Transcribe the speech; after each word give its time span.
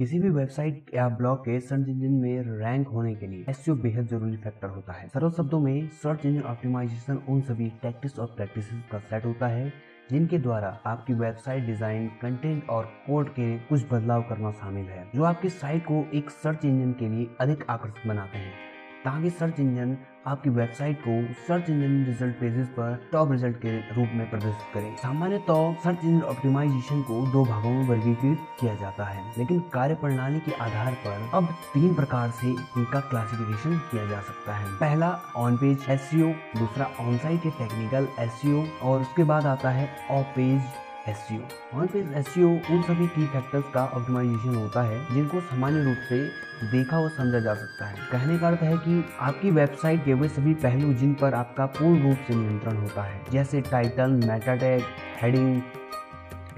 किसी 0.00 0.18
भी 0.18 0.28
वेबसाइट 0.28 0.90
या 0.94 1.08
ब्लॉग 1.08 1.38
के 1.40 1.58
सर्च 1.60 1.88
इंजन 1.88 2.14
में 2.14 2.58
रैंक 2.58 2.88
होने 2.88 3.14
के 3.14 3.26
लिए 3.26 3.44
एस 3.48 3.64
बेहद 3.68 4.06
ज़रूरी 4.06 4.36
फैक्टर 4.36 4.68
होता 4.68 4.92
है। 4.92 5.08
सरल 5.08 5.30
शब्दों 5.30 5.60
में 5.60 5.88
सर्च 6.02 6.26
इंजन 6.26 6.42
ऑप्टिमाइजेशन 6.42 7.20
उन 7.28 7.40
सभी 7.40 7.68
टैक्टिक्स 7.82 8.18
और 8.18 8.26
प्रैक्टिस 8.26 8.68
का 8.92 8.98
सेट 8.98 9.24
होता 9.26 9.46
है, 9.46 9.72
जिनके 10.10 10.38
द्वारा 10.38 10.78
आपकी 10.86 11.14
वेबसाइट 11.14 11.66
डिज़ाइन, 11.66 12.08
कंटेंट 12.22 12.68
और 12.68 12.84
कोड 13.06 13.30
के 13.30 13.56
कुछ 13.58 13.86
बदलाव 13.92 14.22
करना 14.22 14.50
शामिल 14.52 14.84
है, 14.84 15.10
जो 15.14 15.24
आपकी 15.24 15.48
साइट 15.48 15.84
को 15.84 16.04
एक 16.14 16.30
सर्च 16.30 16.64
इंजन 16.64 16.92
के 16.92 17.08
लिए 17.08 17.28
अधिक 17.40 17.64
आकर्षक 17.70 18.06
बनाते 18.08 18.38
हैं। 18.38 18.52
ताकि 19.06 19.30
सर्च 19.30 19.58
इंजन 19.60 19.96
आपकी 20.26 20.50
वेबसाइट 20.50 21.00
को 21.00 21.12
सर्च 21.48 21.68
इंजन 21.70 22.04
रिज़ल्ट 22.04 22.34
पेजेस 22.36 22.68
पर 22.68 23.08
टॉप 23.12 23.32
रिज़ल्ट 23.32 23.56
के 23.56 23.76
रूप 23.96 24.14
में 24.14 24.28
प्रदर्शित 24.30 24.72
करें। 24.74 24.96
सामान्य 24.96 25.38
तौर 25.38 25.72
तो 25.74 25.82
सर्च 25.82 26.04
इंजन 26.04 26.22
ऑप्टिमाइजेशन 26.26 27.02
को 27.02 27.20
दो 27.32 27.44
भागों 27.44 27.70
में 27.70 27.86
वर्गीकृत 27.88 28.46
किया 28.60 28.74
जाता 28.74 29.04
है, 29.04 29.22
लेकिन 29.38 29.60
कार्य 29.72 29.94
प्रणाली 29.94 30.40
के 30.40 30.52
आधार 30.64 30.92
पर 31.04 31.30
अब 31.34 31.48
तीन 31.74 31.94
प्रकार 31.94 32.30
से 32.30 32.48
इनका 32.48 33.00
क्लासिफिकेशन 33.02 33.76
किया 33.90 34.06
जा 34.06 34.20
सकता 34.22 34.56
है। 34.56 34.72
पहला 34.80 35.10
ऑन 35.36 35.56
पेज 35.56 35.86
एस 35.90 36.10
दूसरा 36.14 36.90
ऑन 37.00 37.18
साइट 37.18 37.42
के 37.42 37.50
टेक्निकल 37.58 38.08
एस 38.18 38.42
और 38.82 39.00
उसके 39.00 39.24
बाद 39.24 39.46
आता 39.46 39.70
है 39.70 39.88
off 40.10 40.34
page 40.36 40.60
S 41.08 41.26
on 41.74 41.86
page 41.86 42.12
S 42.16 42.36
उन 42.38 42.82
सभी 42.82 43.06
की 43.08 43.26
फैक्टर्स 43.28 43.64
का 43.74 43.84
ऑप्टिमाइजेशन 43.86 44.54
होता 44.54 44.82
है, 44.82 44.98
जिनको 45.14 45.40
सामान्य 45.42 45.82
रूप 45.84 45.96
से 46.08 46.18
देखा 46.70 46.98
और 46.98 47.10
समझा 47.10 47.40
जा 47.40 47.54
सकता 47.54 47.86
है। 47.86 47.96
कहने 48.12 48.38
का 48.38 48.48
अर्थ 48.48 48.62
है 48.62 48.76
कि 48.78 49.04
आपकी 49.20 49.50
वेबसाइट 49.52 50.04
के 50.04 50.14
वे 50.14 50.28
सभी 50.30 50.54
पहलू 50.62 50.92
जिन 50.94 51.14
पर 51.14 51.34
आपका 51.34 51.66
पूर्ण 51.68 52.02
रूप 52.02 52.24
से 52.28 52.34
नियंत्रण 52.34 52.76
होता 52.76 53.02
है, 53.02 53.20
जैसे 53.32 53.60
title 53.62 54.10
meta 54.24 54.54
tag 54.56 54.82
heading 55.22 55.62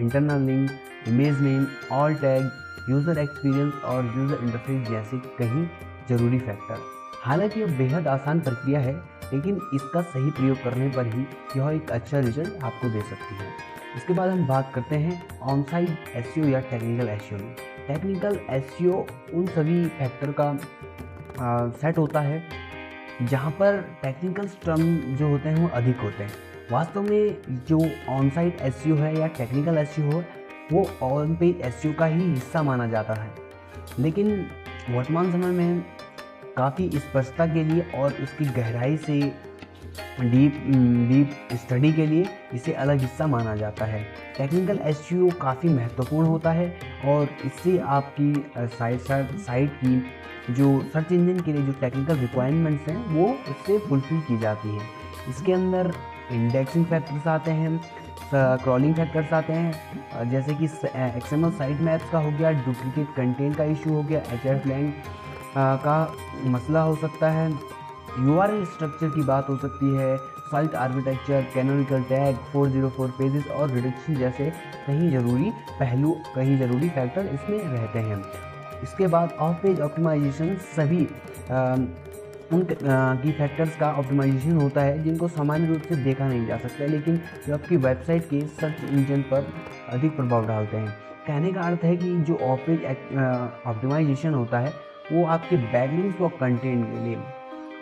internal 0.01 0.42
link 0.42 0.70
image 1.09 1.41
name 1.41 1.67
alt 1.92 2.15
tag 2.17 2.51
user 2.91 3.19
experience 3.19 3.83
और 3.84 4.12
यूज़र 4.17 4.45
इंटरफेस 4.45 4.89
जैसे 4.89 5.19
कई 5.39 5.69
ज़रूरी 6.09 6.39
फैक्टर 6.41 6.87
हालाँकि 7.23 7.61
यह 7.61 7.77
बेहद 7.78 8.06
आसान 8.09 8.41
प्रक्रिया 8.41 8.81
है, 8.81 8.94
लेकिन 9.33 9.61
इसका 9.75 10.00
सही 10.03 10.31
प्रयोग 10.31 10.62
करने 10.62 10.89
पर 10.91 11.06
ही 11.06 11.27
यह 11.56 11.69
एक 11.70 11.91
अच्छा 11.91 12.19
रिज़ल्ट 12.19 12.65
आपको 12.65 12.89
दे 12.89 13.00
सकती 13.00 13.34
है। 13.34 13.50
इसके 13.98 14.14
बाद 14.14 14.30
हम 14.30 14.46
बात 14.46 14.70
करते 14.74 14.96
हैं 14.96 15.38
ऑन 15.42 15.62
साइड 15.62 15.88
एस 16.16 16.34
या 16.38 16.60
टेक्निकल 16.70 17.08
एस 17.08 17.28
में 17.32 17.54
टेक्निकल 17.86 18.38
एस 18.50 18.77
उन 19.34 19.46
सभी 19.46 19.84
फैक्टर 19.88 20.32
का 20.41 20.48
आ, 21.41 21.68
सेट 21.70 21.98
होता 21.98 22.20
है 22.20 22.42
जहाँ 23.22 23.50
पर 23.50 23.80
टेक्निकल 24.02 24.48
टर्म 24.64 25.16
जो 25.16 25.28
होते 25.28 25.48
हैं 25.48 25.62
वो 25.62 25.69
अधिक 25.74 26.00
होते 26.00 26.24
हैं। 26.24 26.30
वास्तव 26.70 27.02
में 27.02 27.64
जो 27.69 27.78
ऑन 28.08 28.30
साइड 28.30 28.60
एस 28.60 28.82
है 28.86 29.19
या 29.19 29.26
टेक्निकल 29.38 29.78
एस 29.78 29.96
हो 29.98 30.22
वो 30.72 30.84
ऑन 31.02 31.34
पेज 31.36 31.60
एस 31.60 31.82
का 31.98 32.06
ही 32.06 32.30
हिस्सा 32.30 32.62
माना 32.62 32.86
जाता 32.86 33.14
है। 33.14 33.30
लेकिन 33.98 34.30
वर्तमान 34.91 35.32
समय 35.32 35.50
में 35.52 35.84
काफ़ी 36.56 36.91
स्पष्टता 36.94 37.46
के 37.46 37.64
लिए 37.64 37.91
और 37.94 38.12
उसकी 38.22 38.44
गहराई 38.54 38.96
से 38.96 39.20
डीप 40.20 40.62
डीप 41.08 41.56
स्टडी 41.56 41.92
के 41.92 42.06
लिए 42.06 42.28
इसे 42.54 42.72
अलग 42.74 43.00
हिस्सा 43.00 43.27
माना 43.27 43.54
जाता 43.56 43.84
है। 43.84 44.02
टेक्निकल 44.38 44.78
एस 44.84 45.08
काफ़ी 45.41 45.68
महत्वपूर्ण 45.68 46.27
होता 46.27 46.52
है 46.52 46.68
और 47.06 47.28
इससे 47.46 47.78
आपकी 47.96 48.32
साइट 48.58 49.00
साइट 49.00 49.70
की 49.84 50.54
जो 50.54 50.69
सर्च 50.92 51.12
इंजन 51.12 51.41
के 51.41 51.52
लिए 51.52 51.62
जो 51.62 51.72
टेक्निकल 51.80 52.16
रिक्वायरमेंट्स 52.16 52.88
हैं, 52.88 53.04
वो 53.06 53.28
उससे 53.50 53.78
फुलफिल 53.78 54.20
की 54.20 54.38
जाती 54.38 54.69
है। 54.69 54.86
इसके 55.28 55.52
अंदर 55.52 55.92
इंडेक्सिंग 56.32 56.84
फैक्टर्स 56.86 57.26
आते 57.26 57.50
हैं 57.50 57.80
क्रॉलिंग 58.32 58.94
फैक्टर्स 58.94 59.32
आते 59.32 59.52
हैं 59.52 60.30
जैसे 60.30 60.54
कि 60.54 60.64
एक्सएमएल 60.64 61.50
साइट 61.50 61.80
मैप्स 61.80 62.10
का 62.10 62.19
हो 62.19 62.30
गया 62.30 62.50
डुप्लीकेट 62.64 63.14
कंटेंट 63.16 63.56
का 63.56 63.64
इशू 63.64 63.94
हो 63.94 64.02
गया 64.02 64.20
एच 64.32 64.46
एफ़ 64.46 64.69
का 65.56 65.96
मसला 66.46 66.80
हो 66.82 66.94
सकता 66.96 67.30
है 67.30 67.50
यूआरएल 68.19 68.64
स्ट्रक्चर 68.64 69.08
की 69.11 69.22
बात 69.24 69.48
हो 69.48 69.56
सकती 69.56 69.94
है 69.94 70.16
site 70.50 70.74
architecture 70.77 71.43
canonical 71.54 72.03
tag 72.09 72.37
404 72.53 73.10
pages 73.19 73.47
और 73.50 73.70
रिडक्शन 73.70 74.15
जैसे 74.16 74.50
कहीं 74.87 75.10
ज़रूरी 75.10 75.50
पहलू 75.81 76.16
कहीं 76.34 76.59
ज़रूरी 76.59 76.88
फैक्टर 76.91 77.26
इसमें 77.34 77.59
रहते 77.59 77.98
हैं। 78.00 78.22
इसके 78.82 79.06
बाद 79.06 79.32
ऑफ़ 79.41 79.56
पेज 79.62 79.81
ऑप्टिमाइजेशन 79.81 80.54
सभी 80.76 81.06
आ, 81.50 81.76
उन 82.53 82.66
की 83.22 83.32
फैक्टर्स 83.32 83.76
का 83.76 83.91
ऑप्टिमाइजेशन 83.93 84.56
होता 84.56 84.82
है 84.82 85.03
जिनको 85.04 85.28
सामान्य 85.28 85.66
रूप 85.69 85.82
से 85.88 85.97
देखा 86.04 86.28
नहीं 86.28 86.47
जा 86.47 86.56
सकता 86.59 86.87
लेकिन 86.87 87.20
जो 87.47 87.54
आपकी 87.54 87.76
वेबसाइट 87.78 88.28
के 88.31 88.41
सर्च 88.60 88.84
इंजन 88.91 89.22
पर 89.32 89.53
अधिक 89.88 90.16
प्रभाव 90.16 90.47
डालते 90.47 90.76
हैं। 90.76 90.97
कहने 91.26 91.53
का 91.53 91.60
अर्थ 91.60 91.84
है 91.84 91.97
कि 91.97 92.14
जो 92.20 92.37
ऑफ़ 92.44 92.60
पेज 92.66 92.84
ऑप्टिमाइजेशन 93.66 94.34
होता 94.34 94.59
है 94.59 94.72
वो 95.12 95.25
आपके 95.26 95.56
बैकलिंग्स 95.72 96.20
और 96.20 96.28
कंटेंट 96.41 96.87
के 96.87 97.04
लिए 97.04 97.16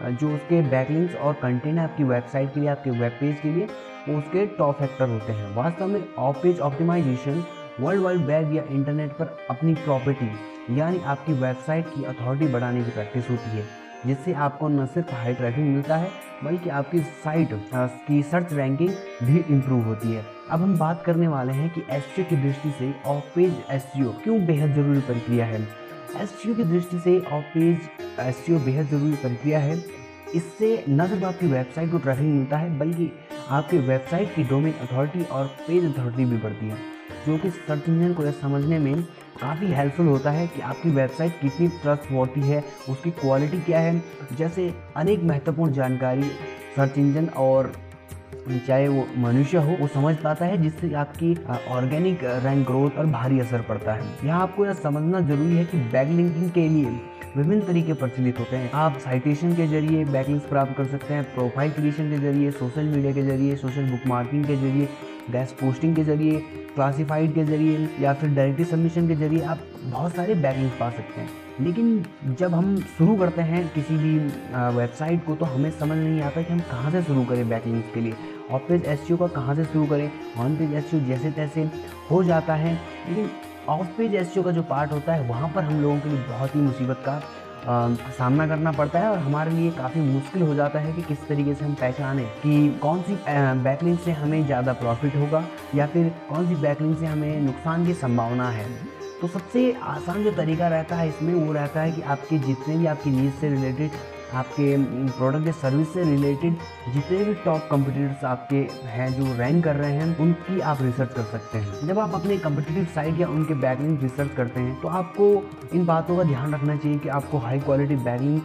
जो 0.03 0.34
उसके 0.34 0.61
बैकलिंक्स 0.71 1.15
और 1.17 1.34
कंटेंट 1.34 1.79
है 1.79 1.84
आपकी 1.84 2.05
वेबसाइट 2.05 2.53
के 2.55 2.61
लिए, 2.61 2.69
आपके 2.69 2.91
वेब 2.91 3.12
पेज 3.21 3.41
के 3.41 3.53
लिए, 3.53 3.69
वो 4.09 4.19
उसके 4.19 4.47
टॉप 4.57 4.79
फैक्टर 4.79 5.09
होते 5.09 5.33
हैं। 5.33 5.55
वास्तव 5.55 5.87
में 5.87 6.03
off 6.19 6.37
page 6.43 6.61
optimisation 6.61 7.45
world 7.81 8.03
wide 8.03 8.21
web 8.27 8.53
या 8.55 8.62
इंटरनेट 8.71 9.12
पर 9.12 9.37
अपनी 9.51 9.75
प्रॉपर्टी 9.77 10.31
यानी 10.71 11.01
आपकी 11.05 11.33
वेबसाइट 11.33 11.87
की 11.87 12.05
अथॉरिटी 12.05 12.47
बढ़ाने 12.53 12.83
की 12.85 12.91
प्रैक्टिस 12.91 13.29
होती 13.31 13.51
है, 13.51 13.65
जिससे 14.06 14.33
आपको 14.35 14.69
न 14.69 14.87
सिर्फ़ 14.87 15.15
हाई 15.15 15.35
ट्रैफ़िक 15.35 15.65
मिलता 15.65 15.97
है, 15.97 16.09
बल्कि 16.45 16.71
आपकी 16.71 17.01
साइट 17.25 17.51
की 18.06 18.23
सर्च 18.23 18.53
रैंकिंग 18.53 18.91
भी 19.23 19.45
इम्प्रूव 19.51 19.85
होती 19.85 20.12
है। 20.12 20.25
अब 20.51 20.62
हम 20.62 20.77
बात 20.79 21.03
करने 21.03 21.29
वाले 21.29 21.53
हैं 21.53 21.69
कि 21.71 21.85
एस 21.91 22.06
की 22.19 22.37
दृष्टि 22.37 22.71
से 22.71 22.93
ऑफ़ 23.06 23.35
पेज 23.35 23.62
एस 23.71 23.91
क्यों 23.95 24.45
बेहद 24.47 24.75
ज़रूरी 24.75 25.01
प्रक्रिया 25.03 25.47
है? 25.47 25.61
एस 26.15 26.33
की 26.47 26.65
दृष्टि 26.65 26.99
से 26.99 27.19
ऑफ़ 27.21 27.44
पेज 27.55 27.89
एस 28.21 28.44
बेहद 28.50 28.87
ज़रूरी 28.89 29.17
प्रक्रिया 29.17 29.59
है। 29.59 29.77
इससे 30.34 30.84
न 30.89 31.06
सिर्फ़ 31.09 31.25
आपकी 31.25 31.47
वेबसाइट 31.47 31.91
को 31.91 31.99
ट्रैफ़िक 31.99 32.25
मिलता 32.25 32.56
है, 32.56 32.78
बल्कि 32.78 33.11
आपकी 33.50 33.78
वेबसाइट 33.78 34.34
की 34.34 34.44
डोमेन 34.44 34.72
अथॉरिटी 34.83 35.25
और 35.25 35.47
पेज 35.67 35.84
अथॉरिटी 35.87 36.25
भी 36.25 36.37
बढ़ती 36.37 36.69
है, 36.69 36.77
जो 37.27 37.37
कि 37.39 37.50
सर्च 37.50 37.89
इंजन 37.89 38.15
को 38.15 38.25
यह 38.25 38.33
समझने 38.33 38.78
में 38.78 39.03
काफ़ी 39.41 39.67
हेल्पफुल 39.67 40.06
होता 40.06 40.31
है 40.31 40.47
कि 40.47 40.61
आपकी 40.62 40.91
वेबसाइट 40.91 41.41
कितनी 41.41 41.69
ट्रस्ट 41.69 42.11
वॉटी 42.12 42.41
है, 42.41 42.62
उसकी 42.88 43.11
क्वालिटी 43.12 43.61
क्या 43.61 43.81
है। 43.81 44.03
जैसे 44.33 44.73
अनेक 44.97 45.23
महत्वपूर्ण 45.23 45.73
जानकारी 45.73 46.31
सर्च 46.77 46.99
इंजन 46.99 47.28
और 47.37 47.73
चाहे 48.49 48.87
वो 48.89 49.07
मनुष्य 49.19 49.59
हो, 49.59 49.77
वो 49.81 49.87
समझ 49.89 50.15
पाता 50.17 50.45
है, 50.47 50.62
जिससे 50.62 50.93
आपकी 50.95 51.34
ऑर्गेनिक 51.69 52.21
रैंक 52.45 52.67
ग्रोथ 52.67 52.91
पर 52.91 53.07
भारी 53.09 53.41
असर 53.41 53.61
पड़ता 53.69 53.93
है। 53.93 54.15
यहाँ 54.25 54.43
आपको 54.43 54.67
यह 54.67 54.73
समझना 54.75 55.21
ज़रूरी 55.21 55.57
है 55.57 55.65
कि 55.65 55.79
बैक 55.93 56.09
लिंकिंग 56.09 56.51
के 56.51 56.69
लिए 56.69 56.99
विभिन्न 57.37 57.61
तरीके 57.61 57.93
प्रचलित 57.93 58.39
होते 58.41 58.56
हैं। 58.56 58.71
आप 58.75 58.99
साइटेशन 58.99 59.55
के 59.56 59.67
ज़रिए 59.69 60.05
बैकलिंग्स 60.05 60.45
प्राप्त 60.45 60.77
कर 60.77 60.87
सकते 60.87 61.15
हैं 61.15 61.25
प्रोफ़ाइल 61.35 61.73
क्रिएशन 61.73 62.11
के 62.11 62.19
ज़रिए 62.19 62.51
सोशल 62.53 62.85
मीडिया 62.85 63.12
के 63.12 63.23
ज़रिए 63.23 63.56
सोशल 63.56 63.91
बुक 63.91 64.06
मार्किंग 64.09 64.45
के 64.45 64.56
ज़रिए 64.56 64.89
गैस 65.31 65.53
पोस्टिंग 65.60 65.94
के 65.97 66.03
ज़रिए 66.04 66.38
क्लासिफाइड 66.75 67.34
के 67.34 67.44
ज़रिए, 67.44 67.88
या 68.00 68.12
फिर 68.14 68.31
डायरेक्टली 68.31 68.64
सबमिशन 68.64 69.09
के 69.09 69.14
ज़रिए 69.14 69.42
आप 69.42 69.59
बहुत 69.82 70.14
सारे 70.14 70.34
बैकलिंग्स 70.34 70.75
पा 70.81 70.91
सकते 70.91 71.20
हैं। 71.20 71.28
लेकिन 71.60 72.34
जब 72.38 72.54
हम 72.54 72.76
शुरू 72.98 73.16
करते 73.16 73.42
हैं 73.42 73.66
किसी 73.75 73.97
भी 73.97 74.19
वेबसाइट 74.76 75.25
को 75.26 75.34
तो 75.34 75.44
हमें 75.47 75.70
समझ 75.70 75.97
नहीं 75.98 76.20
आता 76.22 76.42
कि 76.42 76.53
हम 76.53 76.60
कहाँ 76.70 76.91
से 76.91 77.03
शुरू 77.03 77.25
करें 77.25 77.48
बैकलिंग्स 77.48 77.94
के 77.94 78.00
लिए। 78.00 78.14
ऑफ़ 78.50 78.62
पेज 78.69 78.84
एस 78.87 79.06
का 79.12 79.26
कहाँ 79.28 79.54
से 79.54 79.64
शुरू 79.64 79.87
करें? 79.87 80.10
ऑन 80.38 80.56
पेज 80.56 80.75
एस 80.75 80.94
जैसे 81.06 81.31
तैसे 81.31 81.69
हो 82.10 82.22
जाता 82.25 82.54
है। 82.54 82.75
लेकिन 83.08 83.31
ऑफ़ 83.69 83.87
पेज 83.97 84.14
एस 84.14 84.34
का 84.37 84.50
जो 84.50 84.62
पार्ट 84.64 84.93
होता 84.93 85.14
है, 85.14 85.28
वहाँ 85.28 85.53
पर 85.54 85.62
हम 85.62 85.81
लोगों 85.82 85.98
के 86.00 86.08
लिए 86.08 86.22
बहुत 86.28 86.54
ही 86.56 86.60
मुसीबत 86.60 87.03
का 87.06 87.20
सामना 87.69 88.47
करना 88.49 88.72
पड़ता 88.72 88.99
है 88.99 89.10
और 89.10 89.19
हमारे 89.19 89.50
लिए 89.50 89.71
काफ़ी 89.71 90.00
मुश्किल 90.00 90.43
हो 90.43 90.54
जाता 90.54 90.78
है 90.78 90.93
कि 90.93 91.03
किस 91.03 91.27
तरीके 91.28 91.54
से 91.54 91.65
हम 91.65 91.75
पहचाने 91.75 92.25
कि 92.43 92.69
कौन 92.82 93.03
सी 93.03 93.16
बैकलिंग 93.62 93.99
से 93.99 94.12
हमें 94.12 94.44
ज़्यादा 94.47 94.72
प्रॉफिट 94.72 95.16
होगा 95.16 95.44
या 95.75 95.87
फिर 95.87 96.09
कौन 96.28 96.49
सी 96.49 96.55
बैकलिंग 96.55 96.97
से 96.97 97.06
हमें 97.06 97.41
नुकसान 97.41 97.87
की 97.87 97.94
संभावना 97.94 98.49
है। 98.50 98.66
तो 99.21 99.28
सबसे 99.28 99.72
आसान 99.84 100.22
जो 100.25 100.31
तरीका 100.32 100.69
रहता 100.69 100.97
है 100.97 101.09
इसमें 101.09 101.34
वो 101.34 101.53
रहता 101.53 101.81
है 101.81 101.93
कि 101.93 102.02
आपके 102.05 102.38
जितने 102.38 102.76
भी 102.76 102.87
आपकी 102.87 103.11
नीज 103.11 103.32
से 103.35 103.49
रिलेटेड 103.49 103.91
आपके 104.37 104.77
प्रोडक्ट 105.09 105.47
या 105.47 105.53
सर्विस 105.55 105.93
से 105.93 106.05
रिलेटेड 106.05 106.56
जितने 106.93 107.25
भी 107.25 107.35
टॉप 107.44 107.69
कंपटीटर्स 107.71 108.25
आपके 108.25 108.56
हैं 108.87 109.12
जो 109.12 109.33
रैंक 109.38 109.62
कर 109.65 109.77
रहे 109.77 109.93
हैं, 109.93 110.17
उनकी 110.19 110.61
आप 110.62 110.83
रिसर्च 110.83 111.12
कर 111.15 111.23
सकते 111.25 111.59
हैं। 111.59 111.87
जब 111.87 111.99
आप 111.99 112.15
अपने 112.15 112.37
कंपटीटिव 112.38 112.85
साइट 112.94 113.21
या 113.21 113.29
उनके 113.29 113.55
बैकलिंग 113.56 114.03
रिसर्च 114.03 114.31
करते 114.37 114.61
हैं 114.61 114.81
तो 114.81 114.88
आपको 114.91 115.33
इन 115.75 115.87
बातों 115.87 116.17
का 116.17 116.23
ध्यान 116.25 116.55
रखना 116.55 116.77
चाहिए 116.77 116.99
कि 116.99 117.09
आपको 117.11 117.38
हाई 117.38 117.61
क्वालिटी 117.61 117.97
बैकलिंग 118.05 118.41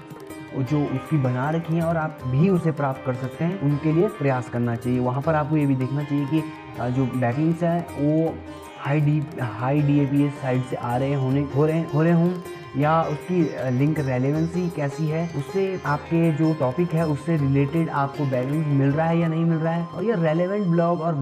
जो 0.62 0.80
उसकी 0.86 1.18
बना 1.20 1.50
रखी 1.50 1.76
है 1.76 1.84
और 1.84 1.98
आप 1.98 2.18
भी 2.28 2.50
उसे 2.50 2.72
प्राप्त 2.74 3.06
कर 3.06 3.14
सकते 3.16 3.44
हैं, 3.44 3.60
उनके 3.62 3.92
लिए 3.94 4.08
प्रयास 4.18 4.50
करना 4.50 4.76
चाहिए। 4.76 5.00
वहाँ 5.00 5.22
पर 5.22 5.36
आपको 5.36 5.58
ये 5.58 5.66
भी 5.66 5.76
देखना 5.76 6.04
चाहिए 6.04 6.26
कि 6.26 6.94
जो 6.94 7.06
बैकलिंग्स 7.16 7.64
हैं, 7.64 7.86
वो 7.92 8.34
high 8.80 9.02
D 9.02 9.22
high 9.42 9.82
D 9.82 10.00
A 10.00 10.06
P 10.06 10.24
S 10.24 10.34
side 10.42 10.64
से 10.64 10.76
आ 10.76 10.96
रहे 10.98 11.14
होने, 11.14 11.42
हो 11.56 11.66
रहे 11.66 11.82
हो 11.86 12.04
रहे 12.04 12.14
हों। 12.14 12.30
या 12.78 13.02
उसकी 13.04 13.42
लिंक 13.78 14.00
रेलेवेंसी 14.00 14.68
कैसी 14.70 15.06
है, 15.08 15.26
उससे 15.38 15.80
आपके 15.86 16.32
जो 16.34 16.54
टॉपिक 16.60 16.94
है, 16.94 17.06
उससे 17.08 17.36
रिलेटेड 17.38 17.90
आपको 17.90 18.26
बैलेंस 18.26 18.66
मिल 18.70 18.92
रहा 18.92 19.08
है 19.08 19.18
या 19.20 19.28
नहीं 19.28 19.46
मिल 19.46 19.58
रहा 19.58 19.74
है? 19.74 19.86
और 19.86 20.04
ये 20.04 20.16
रेलेवेंट 20.18 20.66
ब्लॉग 20.68 21.02
और 21.02 21.16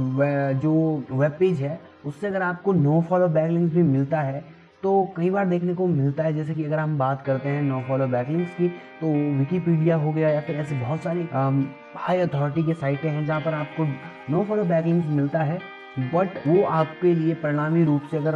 जो 0.63 0.73
वेब 1.11 1.35
पेज 1.39 1.61
है, 1.61 1.79
उससे 2.05 2.27
अगर 2.27 2.41
आपको 2.41 2.73
नो 2.73 3.01
फॉलो 3.09 3.27
बैकलिंक 3.29 3.71
भी 3.73 3.83
मिलता 3.83 4.21
है 4.21 4.43
तो 4.83 4.91
कई 5.15 5.29
बार 5.29 5.45
देखने 5.45 5.73
को 5.73 5.85
मिलता 5.87 6.23
है। 6.23 6.33
जैसे 6.33 6.53
कि 6.55 6.63
अगर 6.63 6.79
हम 6.79 6.97
बात 6.97 7.23
करते 7.25 7.49
हैं 7.49 7.61
नो 7.61 7.81
फॉलो 7.87 8.07
बैकलिंग्स 8.07 8.51
की 8.51 8.67
तो 9.01 9.07
विकीपीडिया 9.37 9.95
हो 9.95 10.11
गया 10.13 10.29
या 10.29 10.41
फिर 10.41 10.55
ऐसे 10.55 10.75
बहुत 10.75 11.03
सारी 11.03 11.27
हाई 11.97 12.19
अथॉरिटी 12.19 12.63
के 12.63 12.73
साइटें 12.73 13.09
हैं 13.09 13.25
जहाँ 13.25 13.41
पर 13.41 13.53
आपको 13.53 13.87
नो 14.31 14.43
फॉलो 14.43 14.63
बैकलिंग्स 14.65 15.07
मिलता 15.09 15.39
है। 15.41 15.59
बट 16.13 16.47
वो 16.47 16.63
आपके 16.63 17.13
लिए 17.15 17.33
परिणामी 17.35 17.83
रूप 17.83 18.01
से 18.11 18.17
अगर 18.17 18.35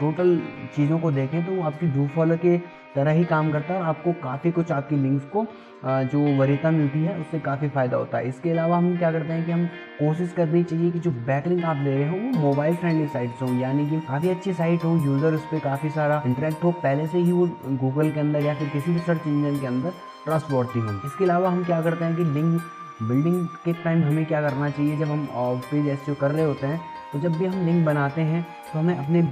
टोटल 0.00 0.36
चीज़ों 0.76 0.98
को 0.98 1.10
देखें 1.10 1.44
तो 1.46 1.52
वो 1.52 1.62
आपकी 1.62 1.86
डू 1.86 2.06
फॉलो 2.14 2.36
के 2.36 2.58
तरह 2.94 3.12
ही 3.12 3.24
काम 3.24 3.50
करता 3.52 3.74
है 3.74 3.80
और 3.80 3.86
आपको 3.86 4.12
काफ़ी 4.22 4.50
कुछ 4.50 4.70
आपकी 4.72 4.96
लिंक्स 4.96 5.24
को 5.26 5.46
जो 5.84 6.20
वरीयता 6.38 6.70
मिलती 6.70 7.02
है 7.02 7.18
उससे 7.20 7.38
काफ़ी 7.40 7.68
फ़ायदा 7.68 7.96
होता 7.96 8.18
है। 8.18 8.28
इसके 8.28 8.50
अलावा 8.50 8.76
हम 8.76 8.96
क्या 8.98 9.10
करते 9.12 9.32
हैं 9.32 9.44
कि 9.46 9.52
हम 9.52 9.66
कोशिश 9.98 10.32
करनी 10.32 10.62
चाहिए 10.64 10.90
कि 10.90 10.98
जो 10.98 11.10
बैकलिंक 11.26 11.64
आप 11.64 11.82
ले 11.84 11.94
रहे 11.94 12.08
हो 12.08 12.16
वो 12.16 12.40
मोबाइल 12.40 12.76
फ्रेंडली 12.76 13.06
साइट्स 13.08 13.42
हों, 13.42 13.58
यानी 13.60 13.88
कि 13.90 14.00
काफ़ी 14.08 14.28
अच्छी 14.28 14.52
साइट 14.54 14.84
हो 14.84 14.96
यूज़र 15.04 15.34
उस 15.34 15.44
पर 15.52 15.58
काफ़ी 15.60 15.90
सारा 15.90 16.22
इंटरेक्ट 16.26 16.64
हो, 16.64 16.72
पहले 16.72 17.06
से 17.06 17.18
ही 17.18 17.32
वो 17.32 17.46
गूगल 17.82 18.10
के 18.10 18.20
अंदर 18.20 18.44
या 18.44 18.54
फिर 18.54 18.68
किसी 18.68 18.92
भी 18.92 18.98
सर्च 19.00 19.26
इंजन 19.26 19.60
के 19.60 19.66
अंदर 19.66 19.92
ट्रस्ट 20.24 20.50
वर्ती 20.50 20.80
हो। 20.80 21.00
इसके 21.06 21.24
अलावा 21.24 21.50
हम 21.50 21.64
क्या 21.64 21.80
करते 21.82 22.04
हैं 22.04 22.16
कि 22.16 22.24
लिंक 22.24 22.60
बिल्डिंग 23.02 23.46
के 23.64 23.72
टाइम 23.72 24.02
हमें 24.02 24.24
क्या 24.26 24.40
करना 24.42 24.70
चाहिए? 24.70 24.96
जब 24.96 25.10
हम 25.10 25.28
पेज 25.70 25.86
एस 25.88 26.06
कर 26.20 26.30
रहे 26.30 26.44
होते 26.44 26.66
हैं 26.66 26.80
तो 27.12 27.18
जब 27.18 27.36
भी 27.38 27.46
हम 27.46 27.66
लिंक 27.66 27.84
बनाते 27.86 28.20
हैं 28.20 28.42
तो 28.72 28.78
हमें 28.78 28.96
अपने 28.96 29.22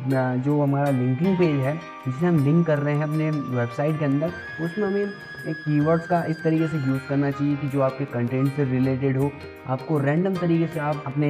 जो 0.41 0.61
हमारा 0.63 0.91
लिंकिंग 0.91 1.37
पेज 1.39 1.61
है 1.61 1.96
जिसे 2.07 2.27
हम 2.27 2.45
लिंक 2.45 2.67
कर 2.67 2.79
रहे 2.79 2.95
हैं 2.95 3.05
अपने 3.05 3.31
वेबसाइट 3.31 3.99
के 3.99 4.05
अंदर, 4.05 4.33
उसमें 4.63 4.87
हमें 4.87 5.13
एक 5.49 5.57
कीवर्ड्स 5.57 6.07
का 6.07 6.23
इस 6.25 6.43
तरीके 6.43 6.69
से 6.69 6.77
यूज़ 6.79 7.01
करना 7.09 7.31
चाहिए 7.31 7.57
कि 7.57 7.69
जो 7.69 7.81
आपके 7.81 8.05
कंटेंट 8.05 8.53
से 8.53 8.65
रिलेटेड 8.65 9.17
हो। 9.19 9.31
आपको 9.69 9.99
रैंडम 9.99 10.35
तरीके 10.35 10.67
से 10.67 10.81
आप 10.81 11.03
अपने 11.07 11.29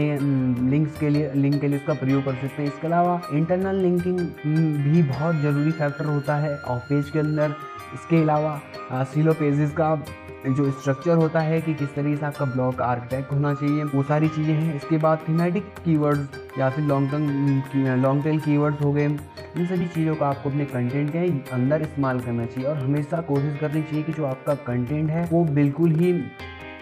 लिंक्स 0.71 0.99
के 0.99 1.09
लिए 1.09 1.33
लिंक 1.35 1.61
के 1.61 1.69
लिए 1.69 1.79
उसका 1.79 1.95
प्रयोग 1.95 2.25
कर 2.25 2.35
सकते 2.35 2.63
हैं। 2.63 2.69
इसके 2.69 2.87
अलावा 2.87 3.21
इंटरनल 3.33 3.81
लिंकिंग 3.83 4.19
भी 4.85 5.03
बहुत 5.03 5.37
ज़रूरी 5.37 5.71
फैक्टर 5.73 6.05
होता 6.07 6.37
है 6.37 6.57
ऑफ़ 6.59 6.89
पेज 6.89 7.11
के 7.11 7.19
अंदर। 7.19 7.55
इसके 7.95 8.23
अलावा 8.23 9.05
सीलो 9.05 9.33
पेजेस 9.35 9.73
का 9.81 9.95
जो 10.49 10.71
स्ट्रक्चर 10.71 11.15
होता 11.17 11.41
है 11.41 11.61
कि 11.61 11.75
किस 11.75 11.95
तरीके 11.95 12.17
से 12.17 12.27
आपका 12.27 12.45
ब्लॉग 12.45 12.81
आर्किटेक्ट 12.83 13.33
होना 13.33 13.53
चाहिए, 13.55 13.85
वो 13.85 14.03
सारी 14.03 14.29
चीज़ें 14.29 14.55
हैं। 14.55 14.75
इसके 14.77 14.99
बाद 14.99 15.25
थीमेटिक 15.29 15.65
कीवर्ड्स 15.85 16.45
या 16.59 16.69
फिर 16.71 16.85
long 16.85 17.11
term 17.11 18.03
long 18.03 18.25
tail 18.25 18.41
keywords 18.41 18.81
हो 18.83 18.93
गए 18.93 19.05
इन 19.05 19.67
सभी 19.67 19.87
चीज़ों 19.87 20.15
का 20.17 20.27
आपको 20.27 20.51
अपने 20.51 20.65
कंटेंट 20.65 21.11
के 21.13 21.27
अंदर 21.55 21.83
इस्तेमाल 21.83 22.21
करना 22.21 22.47
चाहिए 22.47 22.69
और 22.71 22.77
हमेशा 22.77 23.21
कोशिश 23.23 23.59
करनी 23.61 23.83
चाहिए 23.83 24.03
कि 24.03 24.13
जो 24.13 24.25
आपका 24.25 24.55
कंटेंट 24.67 25.11
है 25.11 25.25
वो 25.33 25.45
बिल्कुल 25.55 25.95
ही 25.95 26.13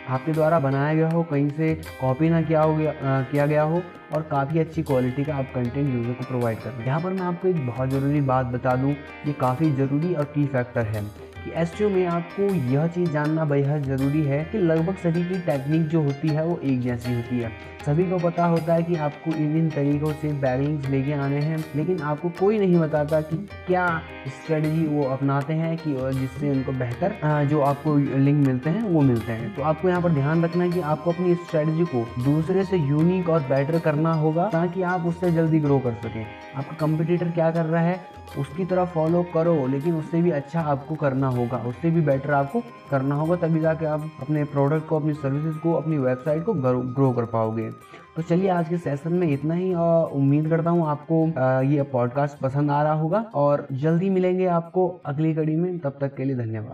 आपके 0.08 0.32
द्वारा 0.32 0.58
बनाया 0.60 0.94
गया 0.94 1.08
हो 1.10 1.22
कहीं 1.22 1.48
से 1.50 1.74
कॉपी 2.00 2.28
ना 2.28 2.40
किया 2.42 2.62
हो 2.62 2.74
गया 2.76 2.90
आ, 2.90 3.20
किया 3.22 3.46
गया 3.46 3.62
हो 3.62 3.82
और 4.14 4.22
काफ़ी 4.22 4.58
अच्छी 4.58 4.82
क्वालिटी 4.82 5.24
का 5.24 5.34
आप 5.34 5.52
कंटेंट 5.54 5.94
यूज़र 5.94 6.12
को 6.12 6.24
प्रोवाइड 6.24 6.58
कर 6.58 6.82
यहाँ 6.86 7.00
पर 7.00 7.12
मैं 7.12 7.22
आपको 7.22 7.48
एक 7.48 7.66
बहुत 7.66 7.88
ज़रूरी 7.88 8.20
बात 8.30 8.46
बता 8.46 8.74
दूँ 8.76 8.90
ये 9.26 9.32
काफ़ी 9.40 9.70
ज़रूरी 9.72 10.14
और 10.14 10.24
की 10.24 10.46
फैक्टर 10.46 10.86
है। 10.86 11.02
कि 11.44 11.50
एस 11.54 11.72
में 11.82 12.06
आपको 12.06 12.42
यह 12.72 12.86
चीज़ 12.86 13.10
जानना 13.10 13.44
बेहद 13.44 13.82
ज़रूरी 13.86 14.22
है 14.24 14.42
कि 14.52 14.58
लगभग 14.60 14.96
सभी 14.98 15.24
की 15.24 15.38
टेक्निक 15.42 15.86
जो 15.88 16.02
होती 16.02 16.28
है 16.28 16.44
वो 16.46 16.58
एक 16.64 16.80
जैसी 16.82 17.14
होती 17.14 17.38
है। 17.38 17.52
सभी 17.86 18.04
को 18.10 18.18
पता 18.18 18.44
होता 18.46 18.74
है 18.74 18.82
कि 18.82 18.94
आपको 18.96 19.30
इन 19.32 19.56
इन 19.56 19.68
तरीक़ों 19.70 20.12
से 20.12 20.32
बैलेंस 20.34 20.86
लेके 20.90 21.12
आने 21.14 21.38
हैं, 21.38 21.56
लेकिन 21.76 22.00
आपको 22.02 22.28
कोई 22.38 22.58
नहीं 22.58 22.78
बताता 22.78 23.20
कि 23.22 23.36
क्या 23.66 23.86
स्ट्रेटजी 24.28 24.86
वो 24.86 25.02
अपनाते 25.06 25.54
हैं 25.54 25.76
कि 25.78 25.94
जिससे 26.14 26.50
उनको 26.50 26.72
बेहतर 26.74 27.44
जो 27.50 27.60
आपको 27.62 27.96
लिंक 27.96 28.46
मिलते 28.46 28.70
हैं, 28.70 28.82
वो 28.84 29.00
मिलते 29.02 29.32
हैं। 29.32 29.54
तो 29.54 29.62
आपको 29.62 29.88
यहाँ 29.88 30.02
पर 30.02 30.12
ध्यान 30.12 30.44
रखना 30.44 30.64
है 30.64 30.70
कि 30.70 30.80
आपको 30.82 31.12
अपनी 31.12 31.34
स्ट्रेटजी 31.36 31.84
को 31.86 32.06
दूसरे 32.24 32.64
से 32.64 32.76
यूनिक 32.78 33.28
और 33.28 33.40
बेटर 33.44 33.78
करना 33.80 34.12
होगा, 34.14 34.48
ताकि 34.48 34.82
आप 34.84 35.06
उससे 35.06 35.32
जल्दी 35.32 35.60
ग्रो 35.60 35.78
कर 35.78 35.94
सकें। 36.02 36.26
आपका 36.56 36.76
कंपटीटर 36.76 37.30
क्या 37.30 37.50
कर 37.50 37.64
रहा 37.66 37.82
है, 37.82 38.00
उसकी 38.38 38.64
तरह 38.64 38.84
फॉलो 38.86 39.22
करो, 39.34 39.66
लेकिन 39.66 39.94
उससे 39.94 40.22
भी 40.22 40.30
अच्छा 40.32 40.60
आपको 40.62 40.94
करना 40.96 41.28
होगा, 41.34 41.58
उससे 41.58 41.90
भी 41.90 42.00
बेटर 42.00 42.30
आपको 42.30 42.62
करना 42.90 43.14
होगा, 43.14 43.36
तभी 43.36 43.60
जाके 43.60 43.86
आप 43.86 44.10
अपने 44.20 44.44
प्रोडक्ट 44.44 44.86
को, 44.88 44.98
अपनी 44.98 45.14
सर्विसेज़ 45.14 45.58
को, 45.58 45.72
अपनी 45.72 45.98
वेबसाइट 45.98 46.44
को 46.44 46.54
ग्रो 46.54 47.12
कर 47.12 47.24
पाओगे। 47.24 47.70
तो 48.16 48.22
चलिए 48.22 48.48
आज 48.48 48.68
के 48.68 48.78
सेशन 48.78 49.12
में 49.12 49.26
इतना 49.28 49.54
ही, 49.54 49.72
और 49.74 50.10
उम्मीद 50.10 50.48
करता 50.48 50.70
हूँ 50.70 50.86
आपको 50.88 51.26
ये 51.66 51.82
पॉडकास्ट 51.82 52.38
पसंद 52.38 52.70
आ 52.70 52.82
रहा 52.82 52.92
होगा, 52.92 53.24
और 53.34 53.66
जल्दी 53.72 54.10
मिलेंगे 54.10 54.46
आपको 54.46 54.88
अगली 55.06 55.34
कड़ी 55.34 55.56
में, 55.56 55.78
तब 55.78 55.98
तक 56.00 56.14
के 56.16 56.24
लिए 56.24 56.36
धन्यवाद। 56.36 56.72